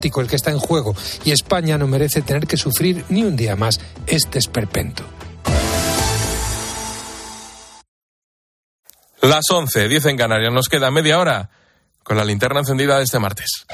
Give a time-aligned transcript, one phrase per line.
[0.00, 0.94] el que está en juego
[1.24, 5.02] y España no merece tener que sufrir ni un día más este esperpento.
[9.20, 10.52] Las 11, 10 en Canarias.
[10.52, 11.50] Nos queda media hora
[12.04, 13.66] con la linterna encendida de este martes.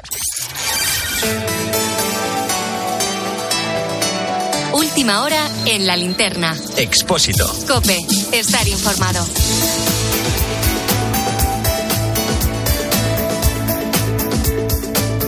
[4.72, 6.56] Última hora en la linterna.
[6.78, 7.46] Expósito.
[7.68, 7.98] Cope,
[8.32, 9.26] estar informado.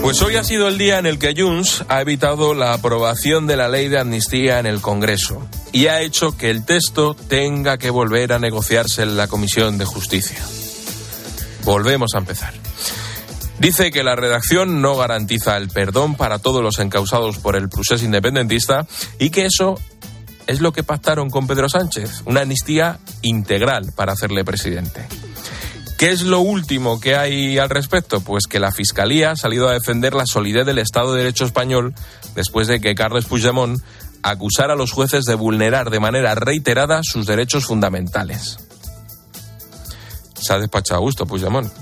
[0.07, 3.57] Pues hoy ha sido el día en el que Junts ha evitado la aprobación de
[3.57, 7.89] la ley de amnistía en el Congreso y ha hecho que el texto tenga que
[7.89, 10.39] volver a negociarse en la Comisión de Justicia.
[11.65, 12.53] Volvemos a empezar.
[13.59, 18.01] Dice que la redacción no garantiza el perdón para todos los encausados por el procés
[18.01, 18.87] independentista
[19.19, 19.77] y que eso
[20.47, 25.05] es lo que pactaron con Pedro Sánchez, una amnistía integral para hacerle presidente.
[25.97, 28.21] ¿Qué es lo último que hay al respecto?
[28.21, 31.95] Pues que la Fiscalía ha salido a defender la solidez del Estado de Derecho español
[32.35, 33.81] después de que Carles Puigdemont
[34.21, 38.59] acusara a los jueces de vulnerar de manera reiterada sus derechos fundamentales.
[40.39, 41.73] Se ha despachado a gusto Puigdemont.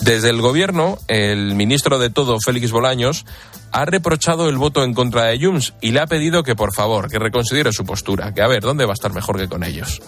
[0.00, 3.26] Desde el gobierno, el ministro de todo, Félix Bolaños,
[3.70, 7.10] ha reprochado el voto en contra de Junts y le ha pedido que, por favor,
[7.10, 10.00] que reconsidere su postura, que a ver, ¿dónde va a estar mejor que con ellos?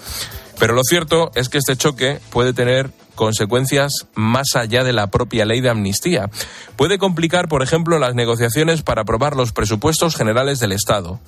[0.58, 5.44] Pero lo cierto es que este choque puede tener consecuencias más allá de la propia
[5.44, 6.30] ley de amnistía.
[6.76, 11.20] Puede complicar, por ejemplo, las negociaciones para aprobar los presupuestos generales del Estado.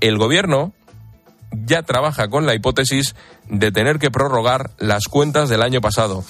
[0.00, 0.72] El Gobierno
[1.52, 3.14] ya trabaja con la hipótesis
[3.48, 6.24] de tener que prorrogar las cuentas del año pasado.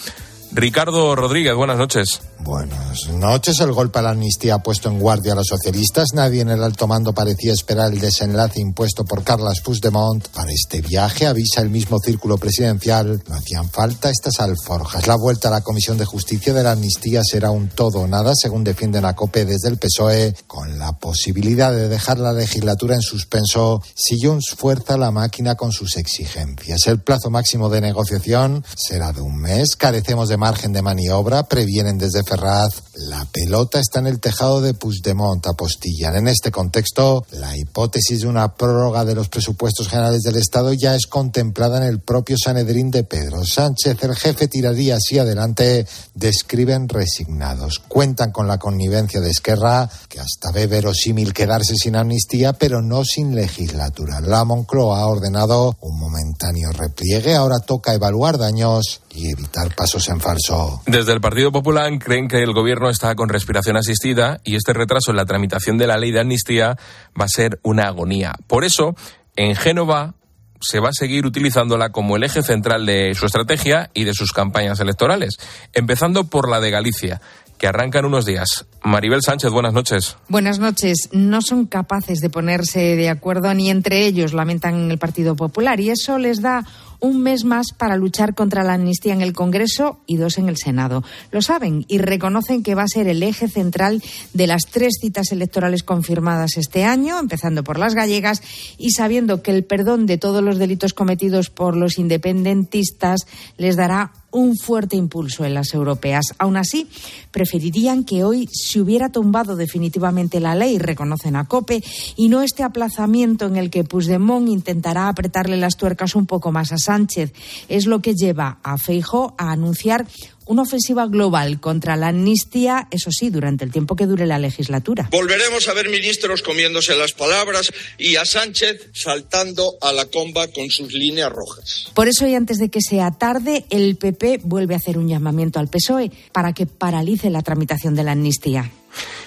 [0.53, 2.21] Ricardo Rodríguez, buenas noches.
[2.39, 3.59] Buenas noches.
[3.61, 6.09] El golpe a la amnistía ha puesto en guardia a los socialistas.
[6.15, 10.29] Nadie en el alto mando parecía esperar el desenlace impuesto por Carlas Puigdemont.
[10.29, 15.09] Para este viaje, avisa el mismo círculo presidencial, no hacían falta estas alforjas.
[15.09, 18.33] La vuelta a la Comisión de Justicia de la amnistía será un todo o nada,
[18.35, 23.03] según defienden a COPE desde el PSOE, con la posibilidad de dejar la legislatura en
[23.03, 26.87] suspenso si Junts fuerza la máquina con sus exigencias.
[26.87, 29.75] El plazo máximo de negociación será de un mes.
[29.75, 32.83] Carecemos de margen de maniobra, previenen desde Ferraz.
[32.95, 36.17] La pelota está en el tejado de Puigdemont, apostillan.
[36.17, 40.95] En este contexto, la hipótesis de una prórroga de los presupuestos generales del Estado ya
[40.95, 44.03] es contemplada en el propio Sanedrín de Pedro Sánchez.
[44.03, 47.79] El jefe tiraría así adelante, describen resignados.
[47.81, 53.05] Cuentan con la connivencia de Esquerra, que hasta ve verosímil quedarse sin amnistía, pero no
[53.05, 54.21] sin legislatura.
[54.21, 57.35] La Moncloa ha ordenado un momentáneo repliegue.
[57.35, 60.83] Ahora toca evaluar daños y evitar pasos en falso.
[60.87, 65.11] Desde el Partido Popular creen que el gobierno está con respiración asistida y este retraso
[65.11, 66.77] en la tramitación de la ley de amnistía
[67.19, 68.35] va a ser una agonía.
[68.47, 68.97] Por eso,
[69.37, 70.15] en Génova
[70.61, 74.33] se va a seguir utilizándola como el eje central de su estrategia y de sus
[74.33, 75.37] campañas electorales,
[75.73, 77.21] empezando por la de Galicia
[77.59, 78.67] que arranca en unos días.
[78.83, 80.17] Maribel Sánchez, buenas noches.
[80.29, 81.09] Buenas noches.
[81.13, 85.91] No son capaces de ponerse de acuerdo ni entre ellos, lamentan el Partido Popular, y
[85.91, 86.67] eso les da
[87.01, 90.57] un mes más para luchar contra la amnistía en el Congreso y dos en el
[90.57, 91.05] Senado.
[91.31, 94.03] Lo saben y reconocen que va a ser el eje central
[94.33, 98.43] de las tres citas electorales confirmadas este año, empezando por las gallegas,
[98.79, 103.27] y sabiendo que el perdón de todos los delitos cometidos por los independentistas
[103.57, 106.27] les dará un fuerte impulso en las europeas.
[106.39, 106.89] Aún así,
[107.31, 111.83] preferirían que hoy se hubiera tumbado definitivamente la ley, reconocen a COPE,
[112.17, 116.73] y no este aplazamiento en el que Puigdemont intentará apretarle las tuercas un poco más
[116.73, 117.33] a Sánchez.
[117.69, 120.07] Es lo que lleva a Feijo a anunciar
[120.47, 125.09] una ofensiva global contra la amnistía, eso sí, durante el tiempo que dure la legislatura.
[125.11, 130.71] Volveremos a ver ministros comiéndose las palabras y a Sánchez saltando a la comba con
[130.71, 131.91] sus líneas rojas.
[131.95, 135.59] Por eso, y antes de que sea tarde, el PP vuelve a hacer un llamamiento
[135.59, 138.71] al PSOE para que paralice la tramitación de la amnistía.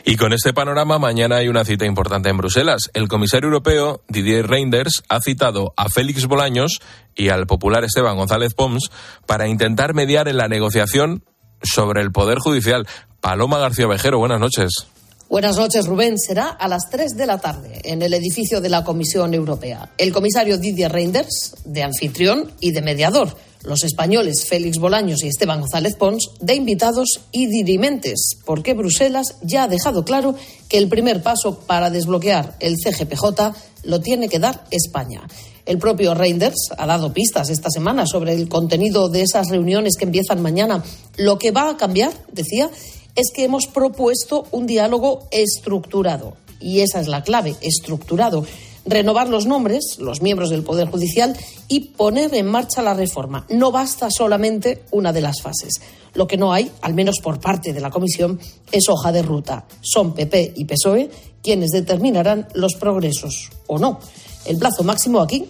[0.06, 2.90] Y con este panorama, mañana hay una cita importante en Bruselas.
[2.94, 6.80] El comisario europeo Didier Reinders ha citado a Félix Bolaños
[7.16, 8.90] y al popular Esteban González Pons
[9.25, 11.24] para intentar mediar en la negociación
[11.62, 12.88] sobre el Poder Judicial.
[13.22, 14.88] Paloma García Vejero, buenas noches.
[15.30, 16.18] Buenas noches, Rubén.
[16.18, 19.92] Será a las 3 de la tarde en el edificio de la Comisión Europea.
[20.00, 25.60] El comisario Didier Reinders, de anfitrión y de mediador los españoles Félix Bolaños y Esteban
[25.60, 30.36] González Pons de invitados y dirimentes, porque Bruselas ya ha dejado claro
[30.68, 33.54] que el primer paso para desbloquear el CGPJ
[33.84, 35.28] lo tiene que dar España.
[35.66, 40.06] El propio Reinders ha dado pistas esta semana sobre el contenido de esas reuniones que
[40.06, 40.84] empiezan mañana.
[41.18, 42.72] Lo que va a cambiar, decía,
[43.19, 46.38] es que hemos propuesto un diálogo estructurado.
[46.60, 48.45] Y esa es la clave, estructurado
[48.86, 51.38] renovar los nombres, los miembros del Poder Judicial
[51.68, 53.45] y poner en marcha la reforma.
[53.50, 55.74] No basta solamente una de las fases.
[56.13, 58.39] Lo que no hay, al menos por parte de la Comisión,
[58.71, 59.65] es hoja de ruta.
[59.81, 61.10] Son PP y PSOE
[61.44, 64.00] quienes determinarán los progresos o no.
[64.45, 65.45] El plazo máximo aquí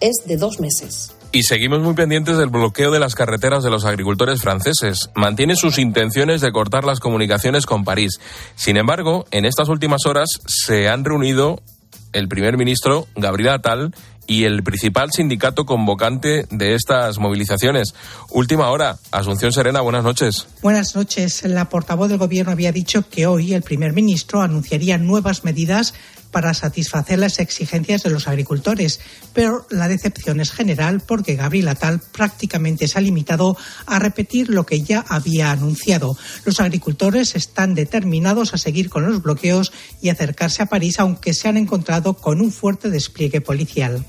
[0.00, 1.12] es de dos meses.
[1.32, 5.10] Y seguimos muy pendientes del bloqueo de las carreteras de los agricultores franceses.
[5.14, 8.18] Mantiene sus intenciones de cortar las comunicaciones con París.
[8.56, 11.62] Sin embargo, en estas últimas horas se han reunido
[12.12, 13.94] el primer ministro Gabriel Attal
[14.26, 17.94] y el principal sindicato convocante de estas movilizaciones.
[18.30, 20.48] Última hora, Asunción Serena, buenas noches.
[20.62, 21.44] Buenas noches.
[21.44, 25.94] La portavoz del Gobierno había dicho que hoy el primer ministro anunciaría nuevas medidas
[26.30, 29.00] para satisfacer las exigencias de los agricultores,
[29.32, 33.56] pero la decepción es general porque Gabriel Attal prácticamente se ha limitado
[33.86, 36.16] a repetir lo que ya había anunciado.
[36.44, 41.48] Los agricultores están determinados a seguir con los bloqueos y acercarse a París, aunque se
[41.48, 44.04] han encontrado con un fuerte despliegue policial.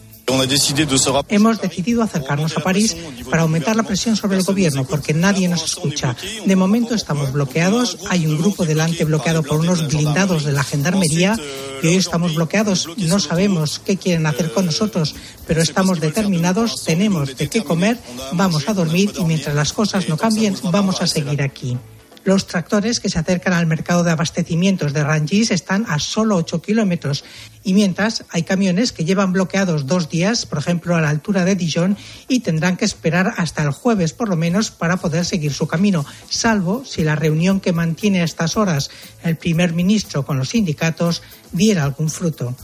[1.30, 2.96] Hemos decidido acercarnos a París
[3.30, 6.16] para aumentar la presión sobre el gobierno porque nadie nos escucha.
[6.46, 7.98] De momento estamos bloqueados.
[8.10, 11.36] Hay un grupo delante bloqueado por unos blindados de la gendarmería
[11.82, 12.88] y hoy estamos bloqueados.
[12.98, 15.16] No sabemos qué quieren hacer con nosotros,
[15.48, 16.84] pero estamos determinados.
[16.84, 17.98] Tenemos de qué comer,
[18.34, 21.78] vamos a dormir y mientras las cosas no cambien, vamos a seguir aquí.
[22.24, 26.62] Los tractores que se acercan al mercado de abastecimientos de Rangis están a solo 8
[26.62, 27.24] kilómetros
[27.64, 31.56] y mientras hay camiones que llevan bloqueados dos días, por ejemplo, a la altura de
[31.56, 31.98] Dijon
[32.28, 36.06] y tendrán que esperar hasta el jueves por lo menos para poder seguir su camino,
[36.30, 38.92] salvo si la reunión que mantiene a estas horas
[39.24, 42.56] el primer ministro con los sindicatos diera algún fruto.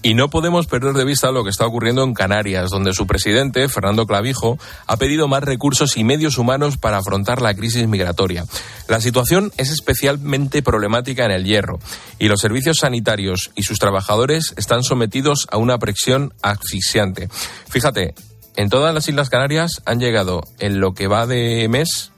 [0.00, 3.68] Y no podemos perder de vista lo que está ocurriendo en Canarias, donde su presidente,
[3.68, 4.56] Fernando Clavijo,
[4.86, 8.44] ha pedido más recursos y medios humanos para afrontar la crisis migratoria.
[8.86, 11.80] La situación es especialmente problemática en el Hierro,
[12.20, 17.28] y los servicios sanitarios y sus trabajadores están sometidos a una presión asfixiante.
[17.68, 18.14] Fíjate,
[18.56, 22.12] en todas las Islas Canarias han llegado en lo que va de mes,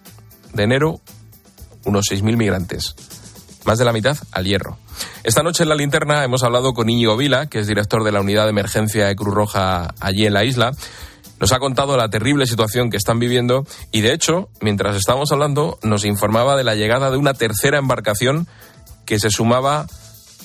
[0.53, 1.01] de enero,
[1.85, 2.95] unos 6.000 migrantes.
[3.65, 4.79] Más de la mitad al Hierro.
[5.23, 8.23] Esta noche en la linterna hemos hablado con Íñigo Vila, que es director de la
[8.23, 10.73] unidad de emergencia de Cruz Roja allí en la isla.
[11.39, 15.79] Nos ha contado la terrible situación que están viviendo y, de hecho, mientras estábamos hablando,
[15.83, 18.47] nos informaba de la llegada de una tercera embarcación
[19.05, 19.87] que se sumaba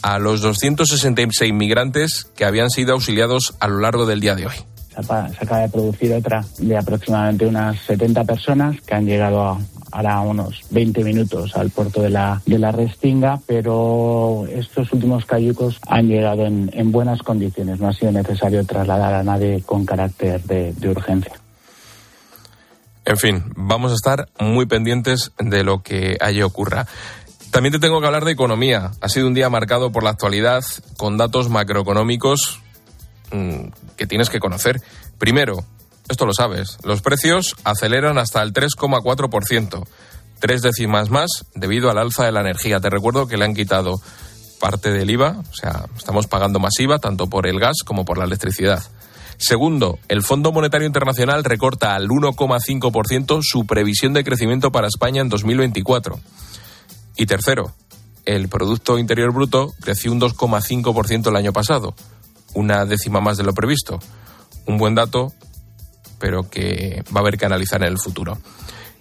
[0.01, 4.55] a los 266 migrantes que habían sido auxiliados a lo largo del día de hoy.
[4.89, 4.99] Se
[5.43, 9.57] acaba de producir otra de aproximadamente unas 70 personas que han llegado a,
[9.91, 15.79] hará unos 20 minutos al puerto de la, de la Restinga, pero estos últimos cayucos
[15.87, 17.79] han llegado en, en buenas condiciones.
[17.79, 21.33] No ha sido necesario trasladar a nadie con carácter de, de urgencia.
[23.05, 26.87] En fin, vamos a estar muy pendientes de lo que allí ocurra.
[27.51, 28.91] También te tengo que hablar de economía.
[28.99, 30.63] Ha sido un día marcado por la actualidad
[30.97, 32.59] con datos macroeconómicos
[33.31, 34.81] mmm, que tienes que conocer.
[35.19, 35.63] Primero,
[36.09, 39.87] esto lo sabes, los precios aceleran hasta el 3,4%,
[40.39, 42.79] tres décimas más debido al alza de la energía.
[42.79, 43.95] Te recuerdo que le han quitado
[44.59, 48.17] parte del IVA, o sea, estamos pagando más IVA tanto por el gas como por
[48.17, 48.83] la electricidad.
[49.37, 55.29] Segundo, el Fondo Monetario Internacional recorta al 1,5% su previsión de crecimiento para España en
[55.29, 56.19] 2024.
[57.17, 57.73] Y tercero,
[58.25, 61.95] el Producto Interior Bruto creció un 2,5% el año pasado,
[62.53, 63.99] una décima más de lo previsto.
[64.65, 65.33] Un buen dato
[66.19, 68.37] pero que va a haber que analizar en el futuro.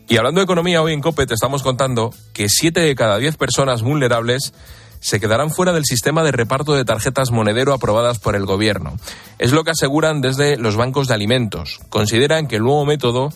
[0.08, 3.36] Y hablando de economía, hoy en COPE te estamos contando que 7 de cada 10
[3.36, 4.52] personas vulnerables
[5.00, 8.96] se quedarán fuera del sistema de reparto de tarjetas monedero aprobadas por el gobierno.
[9.38, 11.80] Es lo que aseguran desde los bancos de alimentos.
[11.90, 13.28] Consideran que el nuevo método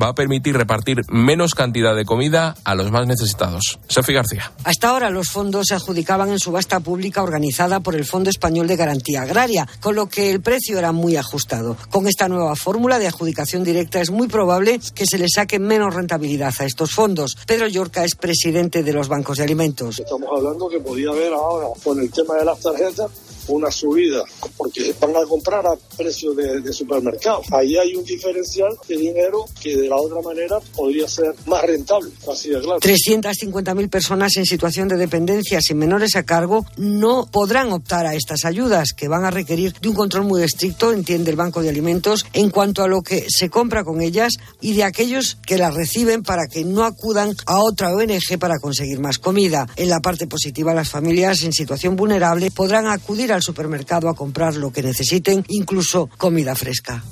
[0.00, 3.78] va a permitir repartir menos cantidad de comida a los más necesitados.
[3.88, 4.52] Sofía García.
[4.64, 8.76] Hasta ahora los fondos se adjudicaban en subasta pública organizada por el Fondo Español de
[8.76, 11.76] Garantía Agraria, con lo que el precio era muy ajustado.
[11.90, 15.94] Con esta nueva fórmula de adjudicación directa es muy probable que se le saque menos
[15.94, 17.36] rentabilidad a estos fondos.
[17.46, 19.98] Pedro Yorca es presidente de los bancos de alimentos.
[19.98, 23.10] Estamos hablando que podía haber ahora con el tema de las tarjetas
[23.48, 24.24] una subida
[24.56, 27.42] porque van a comprar a precio de, de, supermercado.
[27.52, 32.10] Ahí hay un diferencial de dinero que de la otra manera podría ser más rentable,
[32.30, 32.80] así de claro.
[32.80, 38.44] 350.000 personas en situación de dependencia sin menores a cargo no podrán optar a estas
[38.44, 42.26] ayudas que van a requerir de un control muy estricto, entiende el Banco de Alimentos,
[42.32, 46.22] en cuanto a lo que se compra con ellas y de aquellos que las reciben
[46.22, 49.66] para que no acudan a otra ONG para conseguir más comida.
[49.76, 54.54] En la parte positiva, las familias en situación vulnerable podrán acudir al supermercado a comprar
[54.56, 57.02] lo que necesiten, incluso comida fresca.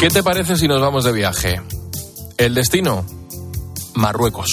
[0.00, 1.62] ¿Qué te parece si nos vamos de viaje?
[2.36, 3.23] ¿El destino?
[3.94, 4.50] Marruecos.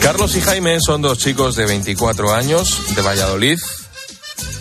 [0.00, 3.58] Carlos y Jaime son dos chicos de 24 años de Valladolid.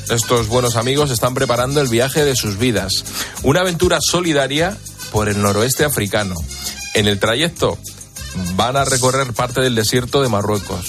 [0.09, 3.05] Estos buenos amigos están preparando el viaje de sus vidas,
[3.43, 4.77] una aventura solidaria
[5.11, 6.35] por el noroeste africano.
[6.93, 7.77] En el trayecto
[8.55, 10.85] van a recorrer parte del desierto de Marruecos,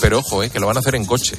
[0.00, 1.36] pero ojo, eh, que lo van a hacer en coche.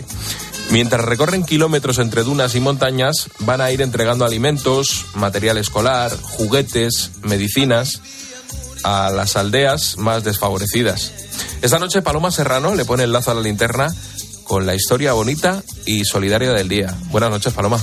[0.71, 7.11] Mientras recorren kilómetros entre dunas y montañas, van a ir entregando alimentos, material escolar, juguetes,
[7.23, 8.01] medicinas
[8.83, 11.11] a las aldeas más desfavorecidas.
[11.61, 13.93] Esta noche Paloma Serrano le pone el lazo a la linterna
[14.43, 16.95] con la historia bonita y solidaria del día.
[17.11, 17.79] Buenas noches, Paloma.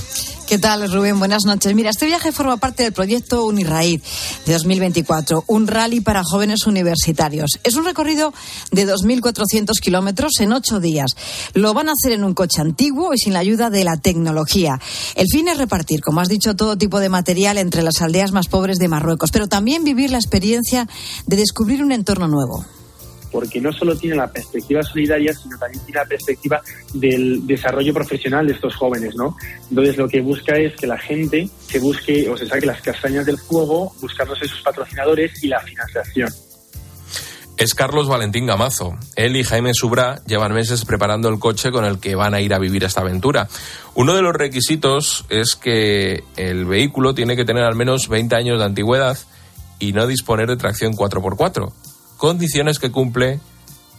[0.47, 1.19] ¿Qué tal, Rubén?
[1.19, 1.75] Buenas noches.
[1.75, 4.01] Mira, este viaje forma parte del proyecto Uniraíz
[4.45, 7.59] de 2024, un rally para jóvenes universitarios.
[7.65, 8.33] Es un recorrido
[8.71, 11.11] de 2.400 kilómetros en ocho días.
[11.53, 14.79] Lo van a hacer en un coche antiguo y sin la ayuda de la tecnología.
[15.15, 18.47] El fin es repartir, como has dicho, todo tipo de material entre las aldeas más
[18.47, 20.87] pobres de Marruecos, pero también vivir la experiencia
[21.25, 22.65] de descubrir un entorno nuevo
[23.37, 26.59] porque no solo tiene la perspectiva solidaria, sino también tiene la perspectiva
[26.91, 29.37] del desarrollo profesional de estos jóvenes, ¿no?
[29.69, 33.27] Entonces lo que busca es que la gente se busque o se saque las castañas
[33.27, 36.29] del fuego buscándose sus patrocinadores y la financiación.
[37.57, 38.97] Es Carlos Valentín Gamazo.
[39.15, 42.55] Él y Jaime Subra llevan meses preparando el coche con el que van a ir
[42.55, 43.47] a vivir esta aventura.
[43.93, 48.57] Uno de los requisitos es que el vehículo tiene que tener al menos 20 años
[48.57, 49.15] de antigüedad
[49.77, 51.71] y no disponer de tracción 4x4
[52.17, 53.39] condiciones que cumple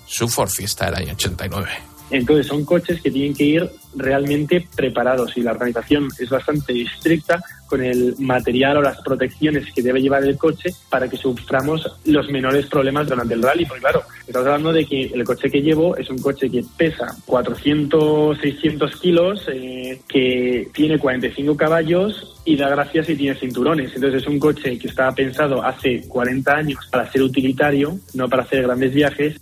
[0.07, 1.69] su Ford Fiesta del año 89.
[2.11, 7.43] Entonces son coches que tienen que ir realmente preparados y la organización es bastante estricta
[7.69, 12.29] con el material o las protecciones que debe llevar el coche para que suframos los
[12.31, 13.67] menores problemas durante el rally.
[13.67, 17.15] Porque claro, estamos hablando de que el coche que llevo es un coche que pesa
[17.27, 23.95] 400, 600 kilos, eh, que tiene 45 caballos y da gracias si tiene cinturones.
[23.95, 28.43] Entonces es un coche que estaba pensado hace 40 años para ser utilitario, no para
[28.43, 29.39] hacer grandes viajes.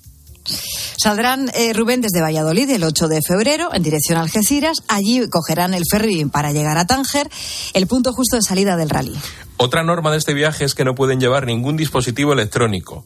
[0.97, 4.83] Saldrán eh, Rubén desde Valladolid el 8 de febrero en dirección a Algeciras.
[4.89, 7.29] Allí cogerán el ferry para llegar a Tánger,
[7.75, 9.15] el punto justo de salida del rally.
[9.59, 13.05] Otra norma de este viaje es que no pueden llevar ningún dispositivo electrónico.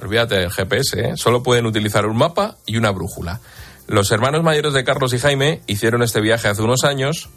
[0.00, 1.12] Olvídate del GPS, ¿eh?
[1.16, 3.40] solo pueden utilizar un mapa y una brújula.
[3.86, 7.30] Los hermanos mayores de Carlos y Jaime hicieron este viaje hace unos años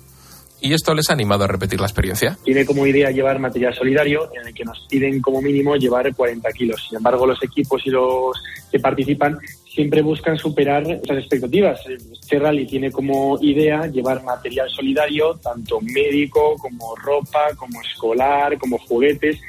[0.62, 2.38] y esto les ha animado a repetir la experiencia.
[2.44, 6.52] Tiene como idea llevar material solidario en el que nos piden como mínimo llevar 40
[6.52, 6.86] kilos.
[6.88, 8.38] Sin embargo, los equipos y los
[8.72, 9.40] que participan
[9.74, 11.80] siempre buscan superar esas expectativas.
[11.88, 18.78] Este rally tiene como idea llevar material solidario, tanto médico como ropa, como escolar, como
[18.80, 19.40] juguetes,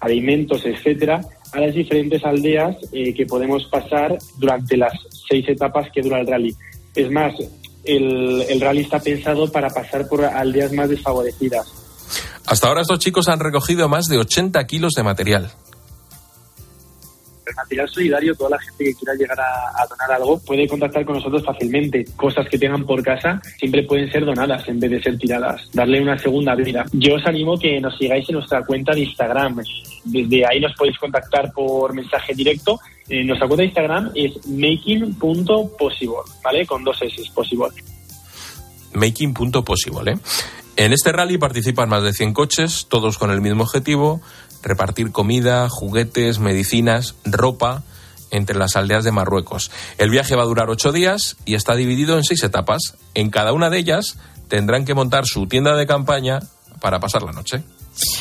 [0.00, 1.20] alimentos, etcétera,
[1.52, 4.92] a las diferentes aldeas eh, que podemos pasar durante las
[5.28, 6.54] seis etapas que dura el rally.
[6.94, 7.34] Es más,
[7.84, 11.72] el, el rally está pensado para pasar por aldeas más desfavorecidas.
[12.46, 15.52] Hasta ahora estos chicos han recogido más de 80 kilos de material
[17.48, 21.16] el material solidario, toda la gente que quiera llegar a, donar algo puede contactar con
[21.16, 22.04] nosotros fácilmente.
[22.16, 26.00] Cosas que tengan por casa siempre pueden ser donadas en vez de ser tiradas, darle
[26.00, 26.84] una segunda vida.
[26.92, 29.62] Yo os animo que nos sigáis en nuestra cuenta de Instagram.
[30.04, 32.78] Desde ahí nos podéis contactar por mensaje directo.
[33.08, 36.66] Eh, nuestra cuenta de Instagram es making.possible, ¿vale?
[36.66, 37.68] Con dos S, possible.
[38.92, 40.18] Making.possible, ¿eh?
[40.78, 44.20] En este rally participan más de 100 coches, todos con el mismo objetivo,
[44.62, 47.82] repartir comida, juguetes, medicinas, ropa
[48.30, 49.70] entre las aldeas de Marruecos.
[49.96, 52.96] El viaje va a durar ocho días y está dividido en seis etapas.
[53.14, 56.40] En cada una de ellas tendrán que montar su tienda de campaña
[56.80, 57.62] para pasar la noche.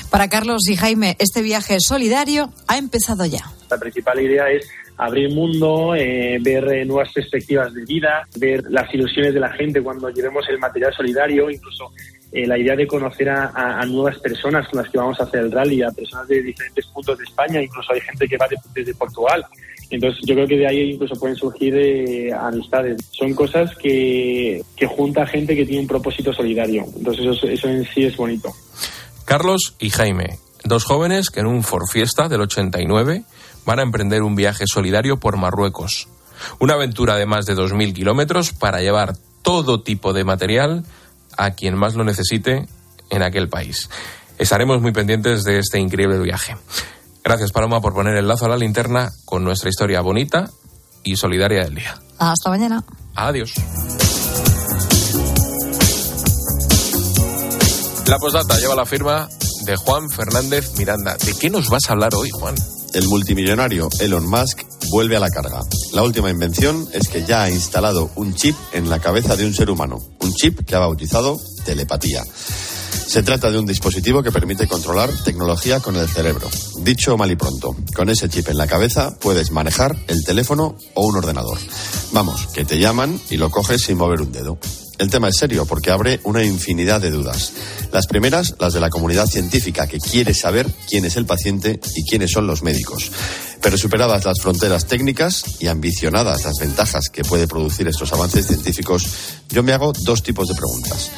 [0.09, 3.51] Para Carlos y Jaime, este viaje solidario ha empezado ya.
[3.69, 4.67] La principal idea es
[4.97, 9.81] abrir mundo, eh, ver eh, nuevas perspectivas de vida, ver las ilusiones de la gente
[9.81, 11.91] cuando llevemos el material solidario, incluso
[12.31, 15.51] eh, la idea de conocer a, nuevas personas con las que vamos a hacer el
[15.51, 19.45] rally, a personas de diferentes puntos de España, incluso hay gente que va desde Portugal.
[19.89, 22.97] Entonces yo creo que de ahí incluso pueden surgir eh, amistades.
[23.11, 26.83] Son cosas que, que junta gente que tiene un propósito solidario.
[26.97, 28.49] Entonces eso, en sí es bonito.
[29.23, 33.23] Carlos y Jaime, dos jóvenes que en un Ford Fiesta del 89
[33.65, 36.09] van a emprender un viaje solidario por Marruecos.
[36.59, 40.83] Una aventura de más de 2.000 kilómetros para llevar todo tipo de material
[41.37, 42.67] a quien más lo necesite
[43.09, 43.89] en aquel país.
[44.37, 46.55] Estaremos muy pendientes de este increíble viaje.
[47.23, 50.49] Gracias, Paloma, por poner el lazo a la linterna con nuestra historia bonita
[51.03, 51.99] y solidaria del día.
[52.19, 52.83] Hasta mañana.
[53.15, 53.53] Adiós.
[58.07, 59.27] La postdata lleva la firma
[59.65, 61.17] de Juan Fernández Miranda.
[61.17, 62.55] ¿De qué nos vas a hablar hoy, Juan?
[62.93, 65.61] El multimillonario Elon Musk vuelve a la carga.
[65.93, 69.53] La última invención es que ya ha instalado un chip en la cabeza de un
[69.53, 72.23] ser humano, un chip que ha bautizado telepatía.
[73.07, 76.49] Se trata de un dispositivo que permite controlar tecnología con el cerebro.
[76.81, 81.05] Dicho mal y pronto, con ese chip en la cabeza puedes manejar el teléfono o
[81.05, 81.57] un ordenador.
[82.11, 84.59] Vamos, que te llaman y lo coges sin mover un dedo.
[84.97, 87.53] El tema es serio porque abre una infinidad de dudas.
[87.91, 92.03] Las primeras, las de la comunidad científica que quiere saber quién es el paciente y
[92.03, 93.11] quiénes son los médicos.
[93.61, 99.03] Pero superadas las fronteras técnicas y ambicionadas las ventajas que puede producir estos avances científicos,
[99.49, 101.11] yo me hago dos tipos de preguntas.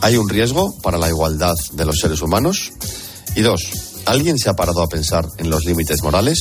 [0.00, 2.72] ¿Hay un riesgo para la igualdad de los seres humanos?
[3.34, 3.62] Y dos,
[4.06, 6.38] ¿alguien se ha parado a pensar en los límites morales?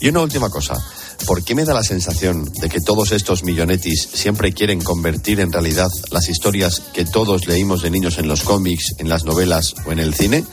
[0.00, 0.82] Y una última cosa,
[1.26, 5.52] ¿por qué me da la sensación de que todos estos millonetis siempre quieren convertir en
[5.52, 9.92] realidad las historias que todos leímos de niños en los cómics, en las novelas o
[9.92, 10.44] en el cine?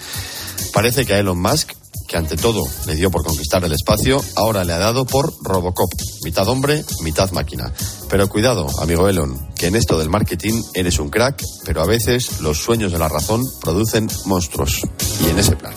[0.74, 1.74] Parece que a Elon Musk
[2.10, 5.92] que ante todo le dio por conquistar el espacio, ahora le ha dado por Robocop,
[6.24, 7.72] mitad hombre, mitad máquina.
[8.10, 12.42] Pero cuidado, amigo Elon, que en esto del marketing eres un crack, pero a veces
[12.42, 14.82] los sueños de la razón producen monstruos.
[15.24, 15.74] Y en ese plan.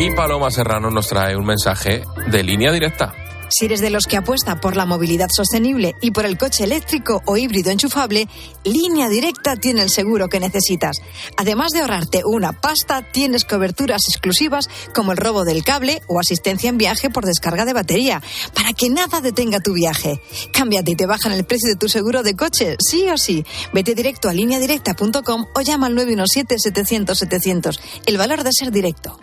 [0.00, 2.02] Y Paloma Serrano nos trae un mensaje
[2.32, 3.12] de línea directa.
[3.50, 7.20] Si eres de los que apuesta por la movilidad sostenible y por el coche eléctrico
[7.26, 8.26] o híbrido enchufable,
[8.64, 10.96] Línea Directa tiene el seguro que necesitas.
[11.36, 16.70] Además de ahorrarte una pasta, tienes coberturas exclusivas como el robo del cable o asistencia
[16.70, 18.22] en viaje por descarga de batería,
[18.54, 20.22] para que nada detenga tu viaje.
[20.50, 23.44] Cámbiate y te bajan el precio de tu seguro de coche, sí o sí.
[23.74, 27.78] Vete directo a lineadirecta.com o llama al 917-700-700.
[28.06, 29.18] El valor de ser directo.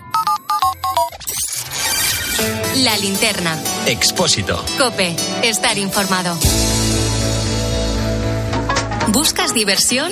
[2.83, 3.57] La linterna.
[3.85, 4.63] Expósito.
[4.77, 5.15] Cope.
[5.43, 6.37] Estar informado.
[9.09, 10.11] ¿Buscas diversión?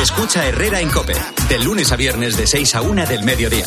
[0.00, 1.14] Escucha Herrera en Cope.
[1.48, 3.64] De lunes a viernes de 6 a 1 del mediodía.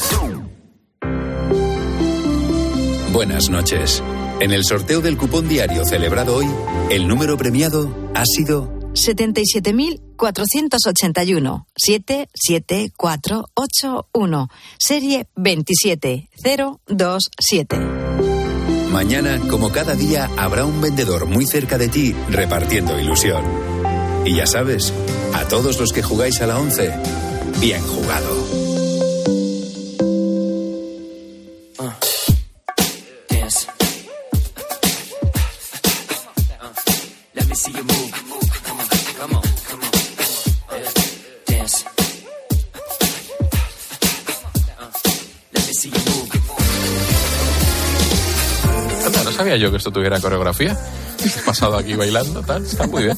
[3.12, 4.04] Buenas noches.
[4.39, 6.45] En el sorteo del cupón diario celebrado hoy,
[6.91, 11.65] el número premiado ha sido 77.481.
[11.76, 14.50] 77481.
[14.78, 17.80] Serie 27027.
[18.91, 23.43] Mañana, como cada día, habrá un vendedor muy cerca de ti repartiendo ilusión.
[24.28, 24.94] Y ya sabes,
[25.34, 26.94] a todos los que jugáis a la 11,
[27.62, 28.28] bien jugado.
[49.24, 50.76] No sabía yo que esto tuviera coreografía.
[51.24, 53.18] He pasado aquí bailando, tal, está muy bien.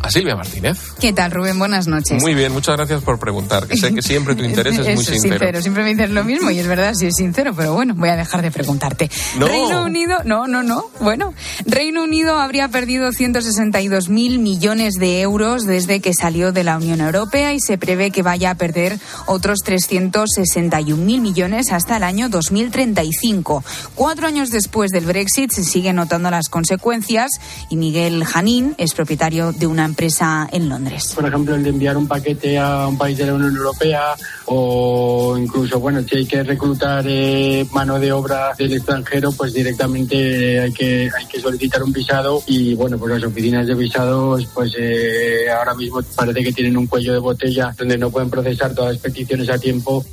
[0.00, 0.78] a Silvia Martínez.
[1.00, 1.58] ¿Qué tal, Rubén?
[1.58, 2.20] Buenas noches.
[2.20, 5.12] Muy bien, muchas gracias por preguntar, que sé que siempre tu interés es muy Eso,
[5.14, 5.62] sincero.
[5.62, 8.16] Siempre me dices lo mismo y es verdad, sí es sincero, pero bueno, voy a
[8.16, 9.10] dejar de preguntarte.
[9.38, 9.46] No.
[9.46, 10.84] Reino Unido, no, no, no.
[11.00, 11.32] Bueno,
[11.66, 17.00] Reino Unido habría perdido 162 mil millones de euros desde que salió de la Unión
[17.00, 22.28] Europea y se prevé que vaya a perder otros 361 mil millones hasta el año
[22.28, 23.64] 2035.
[23.94, 27.30] Cuatro años después del Brexit se siguen notando las consecuencias
[27.70, 31.12] y Miguel Janín es propietario de una empresa en Londres.
[31.14, 34.14] por ejemplo, el de enviar un paquete a un país de la Unión Europea
[34.46, 40.60] o incluso, bueno, si hay que reclutar eh, mano de obra del extranjero, pues directamente
[40.60, 44.74] hay que, hay que solicitar un visado y, bueno, pues las oficinas de visados, pues
[44.78, 48.92] eh, ahora mismo parece que tienen un cuello de botella donde no pueden procesar todas
[48.92, 50.04] las peticiones a tiempo.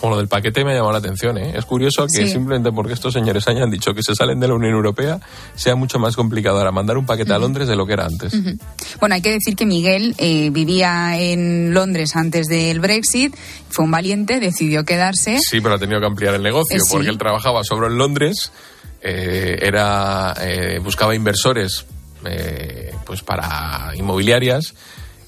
[0.00, 1.52] Como lo del paquete me ha llamado la atención, ¿eh?
[1.56, 2.32] Es curioso que Sí.
[2.32, 5.20] simplemente porque estos señores hayan dicho que se salen de la Unión Europea,
[5.54, 8.32] sea mucho más complicado ahora mandar un paquete a Londres de lo que era antes.
[8.98, 13.34] Bueno, hay que decir que Miguel eh, vivía en Londres antes del Brexit,
[13.68, 15.38] fue un valiente, decidió quedarse.
[15.40, 16.88] Sí, pero ha tenido que ampliar el negocio Eh, sí.
[16.92, 18.50] porque él trabajaba solo en Londres,
[19.02, 20.34] eh, era
[20.82, 21.86] buscaba inversores
[22.26, 24.74] eh, pues para inmobiliarias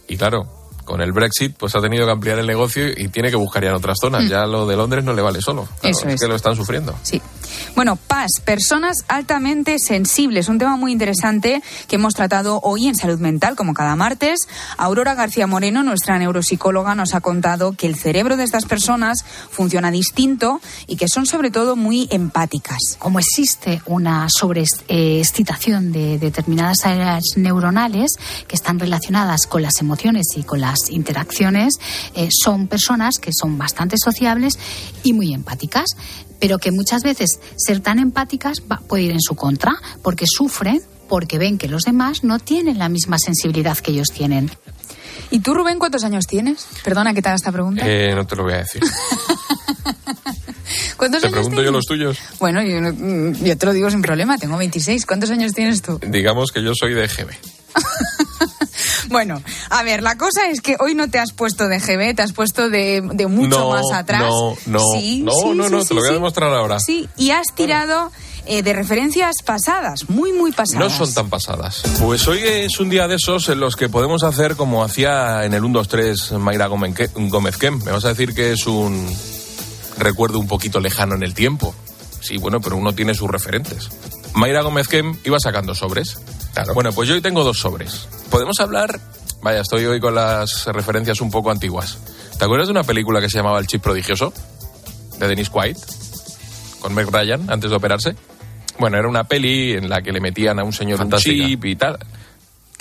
[0.09, 0.43] y claro,
[0.85, 3.71] con el Brexit pues ha tenido que ampliar el negocio y tiene que buscar ya
[3.71, 4.25] en otras zonas.
[4.25, 4.29] Mm.
[4.29, 5.69] Ya lo de Londres no le vale solo.
[5.81, 6.21] Claro, Eso es.
[6.21, 6.95] que lo están sufriendo.
[7.03, 7.21] Sí.
[7.75, 13.19] Bueno, PAS, personas altamente sensibles, un tema muy interesante que hemos tratado hoy en Salud
[13.19, 14.41] Mental, como cada martes.
[14.77, 19.91] Aurora García Moreno, nuestra neuropsicóloga, nos ha contado que el cerebro de estas personas funciona
[19.91, 22.79] distinto y que son sobre todo muy empáticas.
[22.99, 28.13] Como existe una sobreexcitación de determinadas áreas neuronales
[28.49, 31.75] que están relacionadas con las emociones y con las interacciones,
[32.15, 34.59] eh, son personas que son bastante sociables
[35.03, 35.87] y muy empáticas
[36.41, 40.83] pero que muchas veces ser tan empáticas va, puede ir en su contra, porque sufren,
[41.09, 44.51] porque ven que los demás no tienen la misma sensibilidad que ellos tienen.
[45.31, 46.67] ¿Y tú, Rubén, cuántos años tienes?
[46.83, 47.85] Perdona que te haga esta pregunta.
[47.87, 48.83] Eh, no te lo voy a decir.
[50.97, 52.19] ¿Cuántos te años pregunto yo los tuyos.
[52.41, 55.07] Bueno, yo, no- yo te lo digo sin problema, tengo 26.
[55.07, 56.01] ¿Cuántos años tienes tú?
[56.07, 57.31] Digamos que yo soy de GB.
[59.09, 62.23] Bueno, a ver, la cosa es que hoy no te has puesto de GB, te
[62.23, 64.23] has puesto de, de mucho no, más atrás.
[64.23, 66.81] No, no, Sí, no, sí, no, sí, no, sí, te lo voy a demostrar ahora.
[66.81, 68.11] Sí, y has tirado
[68.47, 70.93] eh, de referencias pasadas, muy, muy No pasadas.
[70.97, 71.83] son tan pasadas.
[72.01, 75.53] Pues hoy es un día de esos en los que podemos hacer como hacía en
[75.55, 77.83] el 1-2-3 Mayra Gómez Gómez Kem.
[77.85, 79.07] Me vas a decir que es un
[79.99, 81.75] recuerdo un poquito lejano en el tiempo.
[82.21, 83.89] Sí, bueno, pero uno tiene sus referentes.
[84.35, 86.19] Mayra Gómez Kem iba sacando sobres.
[86.53, 86.75] Claro.
[86.75, 88.09] Bueno, pues yo hoy tengo dos sobres.
[88.31, 89.01] Podemos hablar.
[89.43, 91.99] Vaya, estoy hoy con las referencias un poco antiguas.
[92.39, 94.33] ¿Te acuerdas de una película que se llamaba El Chip Prodigioso?
[95.19, 95.77] De Dennis Quaid.
[96.81, 98.15] Con Meg Ryan, antes de operarse.
[98.79, 101.43] Bueno, era una peli en la que le metían a un señor Fantástica.
[101.43, 101.99] un chip y tal.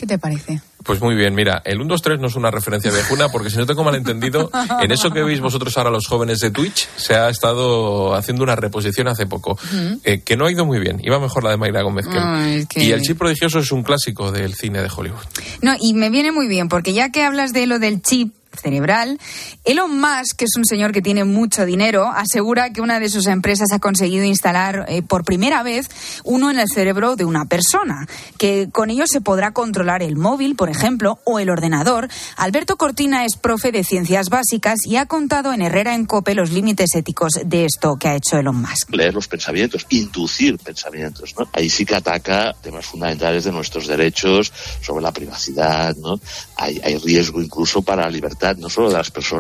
[0.01, 0.59] ¿Qué te parece?
[0.83, 3.57] Pues muy bien, mira, el 1, 2, 3 no es una referencia viejuna porque si
[3.57, 4.49] no tengo malentendido,
[4.81, 8.55] en eso que veis vosotros ahora los jóvenes de Twitch, se ha estado haciendo una
[8.55, 9.59] reposición hace poco,
[10.03, 12.55] eh, que no ha ido muy bien, iba mejor la de Mayra Gómez que Ay,
[12.61, 15.19] es que- Y El Chip Prodigioso es un clásico del cine de Hollywood.
[15.61, 19.19] No, y me viene muy bien, porque ya que hablas de lo del chip cerebral,
[19.63, 23.27] Elon Musk, que es un señor que tiene mucho dinero, asegura que una de sus
[23.27, 25.89] empresas ha conseguido instalar eh, por primera vez
[26.23, 30.55] uno en el cerebro de una persona, que con ello se podrá controlar el móvil,
[30.55, 32.09] por ejemplo, o el ordenador.
[32.37, 36.51] Alberto Cortina es profe de ciencias básicas y ha contado en Herrera en Cope los
[36.51, 38.93] límites éticos de esto que ha hecho Elon Musk.
[38.93, 41.47] leer los pensamientos, inducir pensamientos, ¿no?
[41.53, 46.19] Ahí sí que ataca temas fundamentales de nuestros derechos sobre la privacidad, ¿no?
[46.57, 49.21] Hay, hay riesgo incluso para la libertad, no solo de las personas